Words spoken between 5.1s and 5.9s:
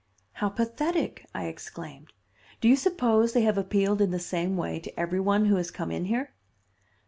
one who has